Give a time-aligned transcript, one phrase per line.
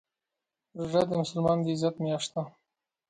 [0.77, 2.41] روژه د مسلمان د عزت میاشت ده.